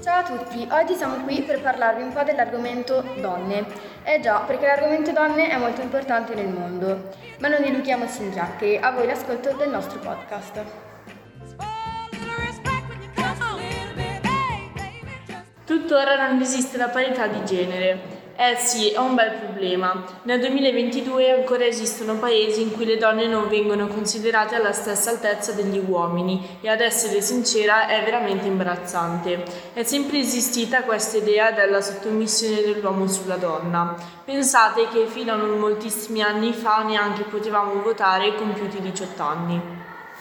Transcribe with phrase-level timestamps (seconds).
[0.00, 3.66] Ciao a tutti, oggi siamo qui per parlarvi un po' dell'argomento donne.
[4.04, 7.08] Eh già, perché l'argomento donne è molto importante nel mondo.
[7.40, 10.64] Ma non dilughiamoci in chiacchiere, a voi l'ascolto del nostro podcast.
[15.64, 18.17] Tuttora non esiste la parità di genere.
[18.40, 20.04] Eh sì, è un bel problema.
[20.22, 25.50] Nel 2022 ancora esistono paesi in cui le donne non vengono considerate alla stessa altezza
[25.50, 29.42] degli uomini e ad essere sincera è veramente imbarazzante.
[29.72, 33.96] È sempre esistita questa idea della sottomissione dell'uomo sulla donna.
[34.24, 39.60] Pensate che fino a non moltissimi anni fa neanche potevamo votare compiuti 18 anni.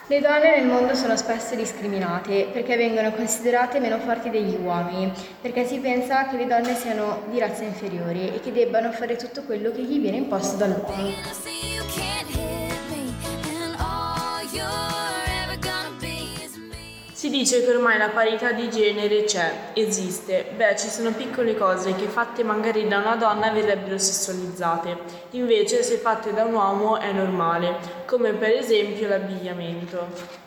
[0.09, 5.11] Le donne nel mondo sono spesso discriminate perché vengono considerate meno forti degli uomini,
[5.41, 9.41] perché si pensa che le donne siano di razza inferiore e che debbano fare tutto
[9.41, 11.76] quello che gli viene imposto dall'uomo.
[17.37, 20.47] Dice che ormai la parità di genere c'è, esiste.
[20.55, 24.97] Beh, ci sono piccole cose che fatte magari da una donna verrebbero sessualizzate,
[25.31, 27.75] invece se fatte da un uomo è normale,
[28.07, 30.45] come per esempio l'abbigliamento.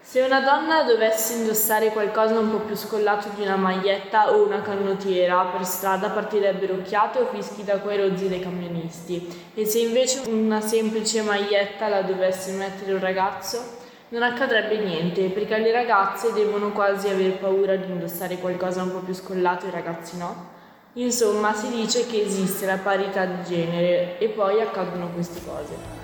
[0.00, 4.62] Se una donna dovesse indossare qualcosa un po' più scollato di una maglietta o una
[4.62, 9.50] canottiera, per strada partirebbero occhiate o fischi da quei rozzi dei camionisti.
[9.54, 15.58] E se invece una semplice maglietta la dovesse mettere un ragazzo, non accadrebbe niente, perché
[15.58, 19.72] le ragazze devono quasi aver paura di indossare qualcosa un po' più scollato e i
[19.72, 20.52] ragazzi no.
[20.94, 26.02] Insomma, si dice che esiste la parità di genere e poi accadono queste cose.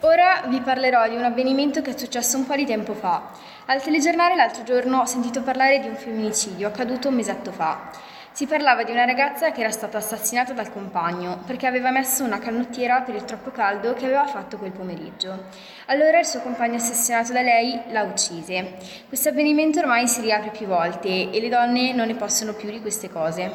[0.00, 3.30] Ora vi parlerò di un avvenimento che è successo un po' di tempo fa.
[3.66, 7.90] Al telegiornale l'altro giorno ho sentito parlare di un femminicidio accaduto un mesetto fa.
[8.34, 12.38] Si parlava di una ragazza che era stata assassinata dal compagno perché aveva messo una
[12.38, 15.38] canottiera per il troppo caldo che aveva fatto quel pomeriggio.
[15.86, 18.72] Allora il suo compagno assassinato da lei la uccise.
[19.06, 22.80] Questo avvenimento ormai si riapre più volte e le donne non ne possono più di
[22.80, 23.50] queste cose.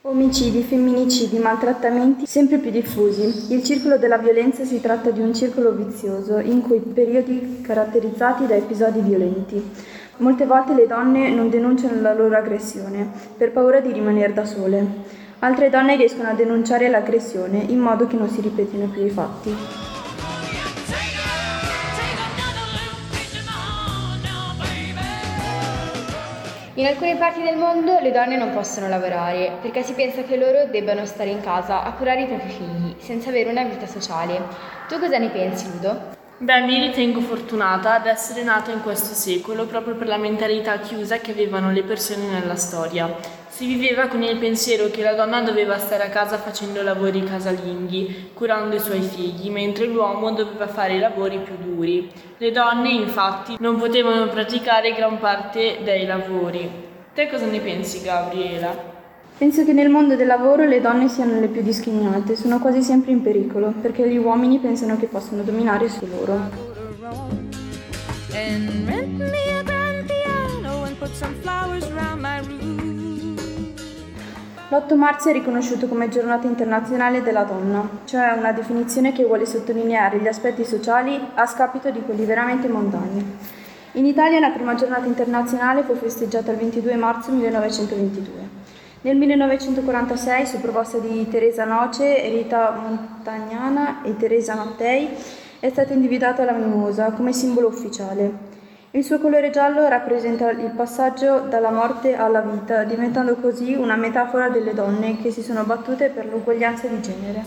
[0.00, 3.52] Omicidi, femminicidi, maltrattamenti sempre più diffusi.
[3.52, 8.54] Il circolo della violenza si tratta di un circolo vizioso in cui periodi caratterizzati da
[8.54, 9.94] episodi violenti.
[10.18, 13.06] Molte volte le donne non denunciano la loro aggressione
[13.36, 14.84] per paura di rimanere da sole.
[15.40, 19.54] Altre donne riescono a denunciare l'aggressione in modo che non si ripetino più i fatti.
[26.74, 30.66] In alcune parti del mondo le donne non possono lavorare perché si pensa che loro
[30.70, 34.40] debbano stare in casa a curare i propri figli senza avere una vita sociale.
[34.88, 36.24] Tu cosa ne pensi, Ludo?
[36.38, 41.16] Beh, mi ritengo fortunata ad essere nata in questo secolo proprio per la mentalità chiusa
[41.16, 43.10] che avevano le persone nella storia.
[43.48, 48.32] Si viveva con il pensiero che la donna doveva stare a casa facendo lavori casalinghi,
[48.34, 52.12] curando i suoi figli, mentre l'uomo doveva fare i lavori più duri.
[52.36, 56.70] Le donne, infatti, non potevano praticare gran parte dei lavori.
[57.14, 58.95] Te cosa ne pensi, Gabriela?
[59.38, 63.10] Penso che nel mondo del lavoro le donne siano le più discriminate, sono quasi sempre
[63.10, 66.40] in pericolo, perché gli uomini pensano che possono dominare su loro.
[74.70, 80.18] L'8 marzo è riconosciuto come giornata internazionale della donna, cioè una definizione che vuole sottolineare
[80.18, 83.36] gli aspetti sociali a scapito di quelli veramente mondani.
[83.92, 88.55] In Italia la prima giornata internazionale fu festeggiata il 22 marzo 1922.
[89.06, 95.08] Nel 1946, su proposta di Teresa Noce, Rita Montagnana e Teresa Mattei,
[95.60, 98.32] è stata individuata la mimosa come simbolo ufficiale.
[98.90, 104.48] Il suo colore giallo rappresenta il passaggio dalla morte alla vita, diventando così una metafora
[104.48, 107.44] delle donne che si sono battute per l'uguaglianza di genere.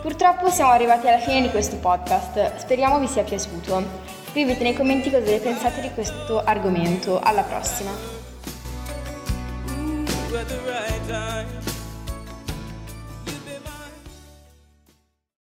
[0.00, 4.17] Purtroppo siamo arrivati alla fine di questo podcast, speriamo vi sia piaciuto.
[4.38, 7.18] Scrivete nei commenti cosa ne pensate di questo argomento.
[7.18, 7.90] Alla prossima!